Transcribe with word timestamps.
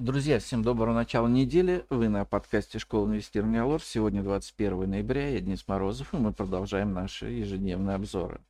Друзья, 0.00 0.40
всем 0.40 0.64
доброго 0.64 0.92
начала 0.92 1.28
недели. 1.28 1.86
Вы 1.88 2.08
на 2.08 2.24
подкасте 2.24 2.80
Школа 2.80 3.06
инвестирования 3.06 3.62
Алор. 3.62 3.80
Сегодня 3.80 4.24
21 4.24 4.90
ноября, 4.90 5.28
я 5.28 5.40
Денис 5.40 5.68
Морозов, 5.68 6.12
и 6.12 6.16
мы 6.16 6.32
продолжаем 6.32 6.92
наши 6.92 7.26
ежедневные 7.26 7.94
обзоры. 7.94 8.40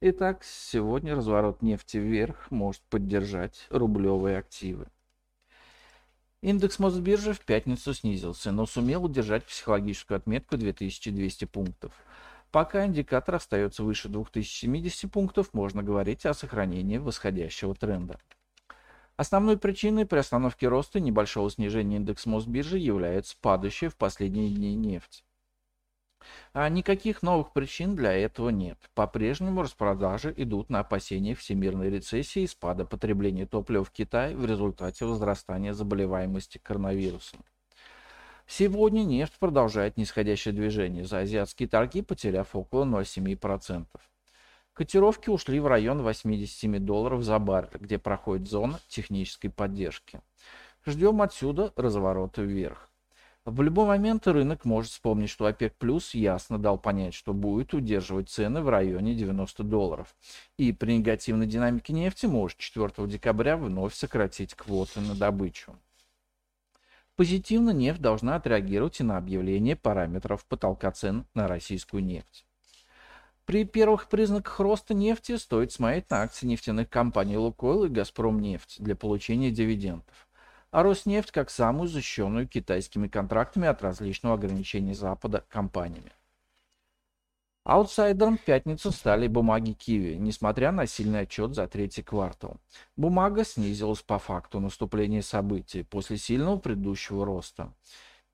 Итак, 0.00 0.42
сегодня 0.42 1.14
разворот 1.14 1.62
нефти 1.62 1.98
вверх 1.98 2.50
может 2.50 2.82
поддержать 2.90 3.68
рублевые 3.70 4.38
активы. 4.38 4.88
Индекс 6.40 6.80
Мосбиржи 6.80 7.32
в 7.32 7.42
пятницу 7.42 7.94
снизился, 7.94 8.50
но 8.50 8.66
сумел 8.66 9.04
удержать 9.04 9.44
психологическую 9.44 10.16
отметку 10.16 10.56
2200 10.56 11.44
пунктов. 11.44 11.92
Пока 12.50 12.86
индикатор 12.86 13.36
остается 13.36 13.84
выше 13.84 14.08
2070 14.08 15.12
пунктов, 15.12 15.54
можно 15.54 15.84
говорить 15.84 16.26
о 16.26 16.34
сохранении 16.34 16.98
восходящего 16.98 17.76
тренда. 17.76 18.18
Основной 19.22 19.56
причиной 19.56 20.04
при 20.04 20.18
остановке 20.18 20.66
роста 20.66 20.98
и 20.98 21.00
небольшого 21.00 21.48
снижения 21.48 21.98
индекса 21.98 22.28
Мосбиржи 22.28 22.76
является 22.76 23.36
падающая 23.40 23.88
в 23.88 23.94
последние 23.94 24.50
дни 24.50 24.74
нефть. 24.74 25.24
А 26.54 26.68
никаких 26.68 27.22
новых 27.22 27.52
причин 27.52 27.94
для 27.94 28.12
этого 28.14 28.48
нет. 28.48 28.78
По-прежнему 28.96 29.62
распродажи 29.62 30.34
идут 30.36 30.70
на 30.70 30.80
опасения 30.80 31.36
всемирной 31.36 31.88
рецессии 31.88 32.42
и 32.42 32.46
спада 32.48 32.84
потребления 32.84 33.46
топлива 33.46 33.84
в 33.84 33.92
Китае 33.92 34.34
в 34.36 34.44
результате 34.44 35.04
возрастания 35.04 35.72
заболеваемости 35.72 36.58
коронавирусом. 36.58 37.44
Сегодня 38.48 39.04
нефть 39.04 39.34
продолжает 39.38 39.96
нисходящее 39.98 40.52
движение, 40.52 41.04
за 41.04 41.18
азиатские 41.18 41.68
торги 41.68 42.02
потеряв 42.02 42.56
около 42.56 42.84
0,7%. 42.84 43.86
Котировки 44.74 45.28
ушли 45.28 45.60
в 45.60 45.66
район 45.66 46.02
87 46.02 46.78
долларов 46.78 47.22
за 47.22 47.38
баррель, 47.38 47.78
где 47.78 47.98
проходит 47.98 48.48
зона 48.48 48.80
технической 48.88 49.50
поддержки. 49.50 50.22
Ждем 50.86 51.20
отсюда 51.20 51.72
разворота 51.76 52.42
вверх. 52.42 52.88
В 53.44 53.60
любой 53.60 53.86
момент 53.86 54.26
рынок 54.28 54.64
может 54.64 54.92
вспомнить, 54.92 55.28
что 55.28 55.46
ОПЕК 55.46 55.74
Плюс 55.74 56.14
ясно 56.14 56.58
дал 56.58 56.78
понять, 56.78 57.12
что 57.12 57.34
будет 57.34 57.74
удерживать 57.74 58.30
цены 58.30 58.62
в 58.62 58.68
районе 58.68 59.14
90 59.14 59.62
долларов. 59.64 60.14
И 60.56 60.72
при 60.72 60.96
негативной 60.98 61.46
динамике 61.46 61.92
нефти 61.92 62.26
может 62.26 62.58
4 62.58 63.06
декабря 63.08 63.56
вновь 63.56 63.94
сократить 63.94 64.54
квоты 64.54 65.00
на 65.00 65.14
добычу. 65.14 65.76
Позитивно 67.16 67.70
нефть 67.70 68.00
должна 68.00 68.36
отреагировать 68.36 69.00
и 69.00 69.04
на 69.04 69.18
объявление 69.18 69.76
параметров 69.76 70.46
потолка 70.46 70.92
цен 70.92 71.26
на 71.34 71.46
российскую 71.46 72.02
нефть. 72.02 72.46
При 73.44 73.64
первых 73.64 74.08
признаках 74.08 74.60
роста 74.60 74.94
нефти 74.94 75.36
стоит 75.36 75.72
смотреть 75.72 76.08
на 76.10 76.22
акции 76.22 76.46
нефтяных 76.46 76.88
компаний 76.88 77.36
«Лукойл» 77.36 77.84
и 77.84 77.88
«Газпромнефть» 77.88 78.76
для 78.78 78.94
получения 78.94 79.50
дивидендов. 79.50 80.28
А 80.70 80.82
Роснефть 80.82 81.32
как 81.32 81.50
самую 81.50 81.88
защищенную 81.88 82.48
китайскими 82.48 83.08
контрактами 83.08 83.66
от 83.66 83.82
различного 83.82 84.36
ограничения 84.36 84.94
Запада 84.94 85.44
компаниями. 85.48 86.12
Аутсайдером 87.64 88.38
в 88.38 88.40
пятницу 88.40 88.90
стали 88.90 89.28
бумаги 89.28 89.72
Киви, 89.72 90.16
несмотря 90.16 90.72
на 90.72 90.86
сильный 90.86 91.20
отчет 91.20 91.54
за 91.54 91.68
третий 91.68 92.02
квартал. 92.02 92.56
Бумага 92.96 93.44
снизилась 93.44 94.02
по 94.02 94.18
факту 94.18 94.58
наступления 94.58 95.22
событий 95.22 95.84
после 95.84 96.16
сильного 96.16 96.58
предыдущего 96.58 97.24
роста. 97.24 97.72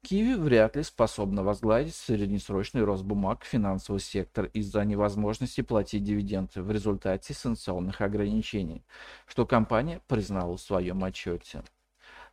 Киви 0.09 0.37
вряд 0.37 0.75
ли 0.75 0.83
способна 0.85 1.43
возглавить 1.43 1.95
среднесрочный 1.95 2.83
рост 2.83 3.05
бумаг 3.05 3.45
финансовый 3.45 3.99
сектор 4.01 4.47
из-за 4.55 4.83
невозможности 4.87 5.61
платить 5.61 6.03
дивиденды 6.03 6.63
в 6.63 6.71
результате 6.71 7.35
санкционных 7.35 8.01
ограничений, 8.01 8.87
что 9.27 9.45
компания 9.45 10.01
признала 10.09 10.57
в 10.57 10.63
своем 10.63 11.05
отчете. 11.05 11.63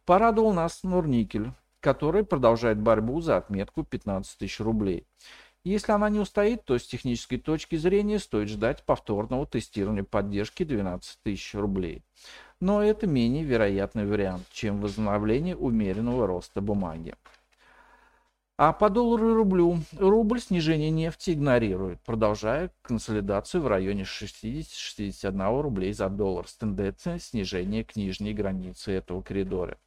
Порадовал 0.05 0.53
нас 0.53 0.83
Нурникель, 0.83 1.51
который 1.81 2.23
продолжает 2.23 2.79
борьбу 2.79 3.19
за 3.19 3.35
отметку 3.35 3.83
15 3.83 4.37
тысяч 4.37 4.61
рублей. 4.61 5.05
Если 5.65 5.91
она 5.91 6.09
не 6.09 6.19
устоит, 6.19 6.63
то 6.63 6.77
с 6.77 6.87
технической 6.87 7.39
точки 7.39 7.75
зрения 7.75 8.19
стоит 8.19 8.47
ждать 8.47 8.85
повторного 8.85 9.45
тестирования 9.45 10.05
поддержки 10.05 10.63
12 10.63 11.19
тысяч 11.23 11.53
рублей. 11.53 12.03
Но 12.61 12.81
это 12.81 13.05
менее 13.05 13.43
вероятный 13.43 14.05
вариант, 14.05 14.45
чем 14.49 14.79
возобновление 14.79 15.57
умеренного 15.57 16.25
роста 16.25 16.61
бумаги. 16.61 17.15
А 18.57 18.71
по 18.71 18.89
доллару 18.89 19.31
и 19.31 19.33
рублю 19.33 19.79
рубль 19.97 20.39
снижение 20.39 20.89
нефти 20.89 21.31
игнорирует, 21.31 21.99
продолжая 22.01 22.71
консолидацию 22.83 23.61
в 23.61 23.67
районе 23.67 24.03
60-61 24.03 25.61
рублей 25.61 25.91
за 25.91 26.07
доллар 26.07 26.47
с 26.47 26.55
тенденцией 26.55 27.19
снижения 27.19 27.83
к 27.83 27.97
нижней 27.97 28.33
границе 28.33 28.93
этого 28.93 29.21
коридора. 29.21 29.77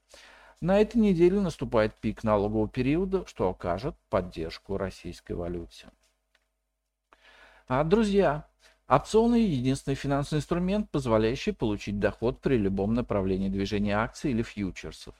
На 0.60 0.80
этой 0.80 0.98
неделе 0.98 1.40
наступает 1.40 1.94
пик 1.94 2.24
налогового 2.24 2.68
периода, 2.68 3.24
что 3.26 3.48
окажет 3.48 3.94
поддержку 4.10 4.76
российской 4.76 5.32
валюте. 5.32 5.86
А, 7.68 7.84
друзья, 7.84 8.46
опционы– 8.86 9.36
единственный 9.46 9.94
финансовый 9.94 10.40
инструмент, 10.40 10.90
позволяющий 10.90 11.52
получить 11.52 11.98
доход 11.98 12.42
при 12.42 12.58
любом 12.58 12.92
направлении 12.92 13.48
движения 13.48 13.96
акций 13.96 14.32
или 14.32 14.42
фьючерсов. 14.42 15.14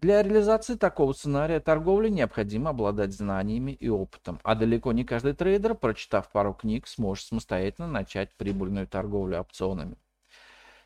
Для 0.00 0.22
реализации 0.22 0.74
такого 0.74 1.12
сценария 1.12 1.60
торговли 1.60 2.08
необходимо 2.08 2.70
обладать 2.70 3.12
знаниями 3.12 3.72
и 3.72 3.88
опытом, 3.88 4.38
а 4.42 4.54
далеко 4.54 4.92
не 4.92 5.04
каждый 5.04 5.32
трейдер, 5.32 5.74
прочитав 5.74 6.30
пару 6.30 6.52
книг, 6.52 6.86
сможет 6.86 7.26
самостоятельно 7.26 7.88
начать 7.88 8.34
прибыльную 8.36 8.86
торговлю 8.86 9.40
опционами. 9.40 9.96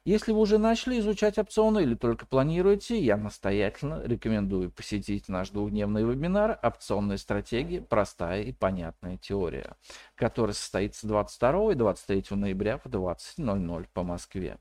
Если 0.08 0.32
вы 0.32 0.38
уже 0.38 0.56
начали 0.56 0.98
изучать 1.00 1.36
опционы 1.36 1.82
или 1.82 1.94
только 1.94 2.24
планируете, 2.24 2.98
я 2.98 3.18
настоятельно 3.18 4.02
рекомендую 4.06 4.70
посетить 4.70 5.28
наш 5.28 5.50
двухдневный 5.50 6.02
вебинар 6.02 6.58
«Опционная 6.62 7.18
стратегия. 7.18 7.82
Простая 7.82 8.44
и 8.44 8.52
понятная 8.52 9.18
теория», 9.18 9.76
который 10.14 10.54
состоится 10.54 11.06
22 11.06 11.72
и 11.72 11.74
23 11.74 12.36
ноября 12.38 12.78
в 12.78 12.86
20.00 12.86 13.86
по 13.92 14.02
Москве. 14.02 14.56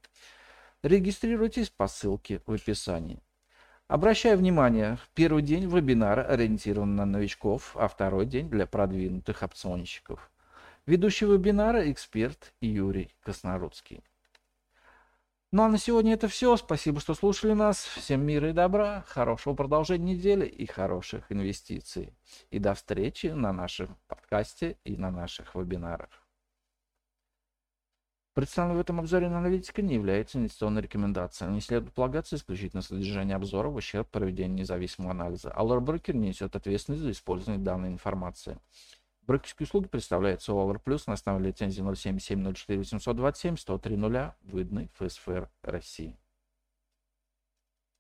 Регистрируйтесь 0.83 1.69
по 1.69 1.87
ссылке 1.87 2.41
в 2.45 2.51
описании. 2.51 3.21
Обращаю 3.87 4.37
внимание, 4.37 4.97
первый 5.13 5.41
день 5.41 5.65
вебинара 5.65 6.21
ориентирован 6.23 6.97
на 6.97 7.05
новичков, 7.05 7.71
а 7.77 7.87
второй 7.87 8.25
день 8.25 8.49
для 8.49 8.67
продвинутых 8.67 9.43
опционщиков. 9.43 10.29
Ведущий 10.85 11.25
вебинара– 11.25 11.89
эксперт 11.91 12.53
Юрий 12.59 13.15
Коснорудский. 13.21 14.03
Ну 15.53 15.63
а 15.63 15.69
на 15.69 15.77
сегодня 15.77 16.15
это 16.15 16.27
все. 16.27 16.57
Спасибо, 16.57 16.99
что 16.99 17.13
слушали 17.13 17.53
нас. 17.53 17.77
Всем 17.77 18.25
мира 18.25 18.49
и 18.49 18.53
добра, 18.53 19.05
хорошего 19.07 19.53
продолжения 19.53 20.15
недели 20.15 20.45
и 20.45 20.65
хороших 20.65 21.31
инвестиций. 21.31 22.13
И 22.51 22.59
до 22.59 22.73
встречи 22.73 23.27
на 23.27 23.53
нашем 23.53 23.95
подкасте 24.09 24.77
и 24.83 24.97
на 24.97 25.11
наших 25.11 25.55
вебинарах. 25.55 26.26
Представленная 28.37 28.77
в 28.77 28.81
этом 28.81 28.99
обзоре 28.99 29.25
аналитика 29.25 29.81
не 29.81 29.95
является 29.95 30.37
инвестиционной 30.37 30.83
рекомендацией. 30.83 31.49
Не 31.49 31.59
следует 31.59 31.91
полагаться 31.95 32.35
исключительно 32.35 32.83
содержание 32.83 33.35
обзора 33.35 33.69
в 33.69 33.75
ущерб 33.77 34.07
проведению 34.11 34.59
независимого 34.59 35.09
анализа. 35.09 35.51
Allure 35.57 35.83
Broker 35.83 36.15
несет 36.15 36.55
ответственность 36.55 37.01
за 37.01 37.09
использование 37.09 37.59
данной 37.59 37.89
информации. 37.89 38.59
Брокерские 39.25 39.65
услуги 39.65 39.87
представляются 39.87 40.51
Allure 40.51 40.79
Plus 40.79 41.05
на 41.07 41.13
основе 41.13 41.47
лицензии 41.47 41.81
07704 41.81 42.77
827 42.77 43.57
103 43.57 43.97
0 43.97 44.33
выданной 44.43 44.91
ФСФР 44.99 45.49
России. 45.63 46.15